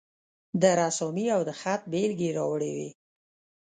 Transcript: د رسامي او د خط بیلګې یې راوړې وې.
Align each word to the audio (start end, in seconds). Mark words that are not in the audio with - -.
د 0.61 0.63
رسامي 0.79 1.25
او 1.35 1.41
د 1.49 1.51
خط 1.59 1.81
بیلګې 1.91 2.27
یې 2.31 2.35
راوړې 2.37 2.71
وې. 2.77 2.89